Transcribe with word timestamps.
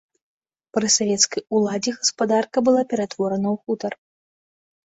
Пры 0.77 0.87
савецкай 0.97 1.41
уладзе 1.59 1.91
гаспадарка 1.99 2.57
была 2.71 2.81
ператворана 2.95 3.47
ў 3.55 3.63
хутар. 3.63 3.93